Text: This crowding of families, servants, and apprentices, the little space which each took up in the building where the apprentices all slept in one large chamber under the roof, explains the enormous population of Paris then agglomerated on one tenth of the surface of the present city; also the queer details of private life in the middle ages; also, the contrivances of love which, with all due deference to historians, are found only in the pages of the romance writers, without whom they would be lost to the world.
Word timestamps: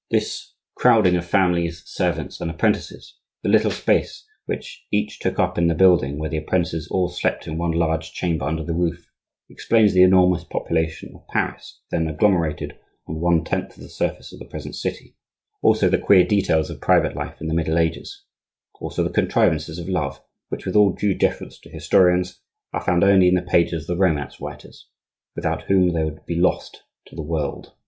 This 0.09 0.53
crowding 0.73 1.15
of 1.15 1.27
families, 1.27 1.83
servants, 1.85 2.41
and 2.41 2.49
apprentices, 2.49 3.19
the 3.43 3.49
little 3.49 3.69
space 3.69 4.25
which 4.47 4.83
each 4.91 5.19
took 5.19 5.37
up 5.37 5.59
in 5.59 5.67
the 5.67 5.75
building 5.75 6.17
where 6.17 6.27
the 6.31 6.37
apprentices 6.39 6.87
all 6.89 7.07
slept 7.07 7.45
in 7.45 7.59
one 7.59 7.69
large 7.73 8.11
chamber 8.11 8.45
under 8.45 8.63
the 8.63 8.73
roof, 8.73 9.11
explains 9.47 9.93
the 9.93 10.01
enormous 10.01 10.43
population 10.43 11.11
of 11.13 11.27
Paris 11.27 11.81
then 11.91 12.07
agglomerated 12.07 12.79
on 13.05 13.19
one 13.21 13.43
tenth 13.43 13.77
of 13.77 13.83
the 13.83 13.89
surface 13.89 14.33
of 14.33 14.39
the 14.39 14.45
present 14.47 14.75
city; 14.75 15.15
also 15.61 15.87
the 15.87 15.99
queer 15.99 16.25
details 16.25 16.71
of 16.71 16.81
private 16.81 17.15
life 17.15 17.39
in 17.39 17.45
the 17.47 17.53
middle 17.53 17.77
ages; 17.77 18.23
also, 18.79 19.03
the 19.03 19.11
contrivances 19.11 19.77
of 19.77 19.87
love 19.87 20.19
which, 20.49 20.65
with 20.65 20.75
all 20.75 20.91
due 20.91 21.13
deference 21.13 21.59
to 21.59 21.69
historians, 21.69 22.39
are 22.73 22.81
found 22.81 23.03
only 23.03 23.27
in 23.27 23.35
the 23.35 23.41
pages 23.43 23.83
of 23.87 23.95
the 23.95 24.01
romance 24.03 24.41
writers, 24.41 24.87
without 25.35 25.65
whom 25.65 25.93
they 25.93 26.03
would 26.03 26.25
be 26.25 26.39
lost 26.41 26.81
to 27.05 27.15
the 27.15 27.21
world. 27.21 27.73